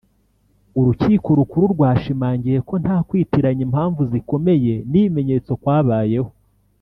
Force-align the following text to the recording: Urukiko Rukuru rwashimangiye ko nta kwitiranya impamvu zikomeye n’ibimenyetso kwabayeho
Urukiko 0.79 1.27
Rukuru 1.39 1.65
rwashimangiye 1.73 2.57
ko 2.67 2.73
nta 2.83 2.97
kwitiranya 3.07 3.61
impamvu 3.67 4.01
zikomeye 4.11 4.73
n’ibimenyetso 4.91 5.51
kwabayeho 5.61 6.31